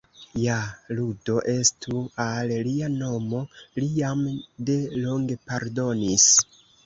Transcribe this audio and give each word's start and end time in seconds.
Ja, 0.43 0.53
laŭdo 0.99 1.35
estu 1.51 1.99
al 2.23 2.53
Lia 2.69 2.89
Nomo, 2.95 3.43
Li 3.81 3.91
jam 3.99 4.25
de 4.71 4.79
longe 5.05 5.39
pardonis. 5.51 6.27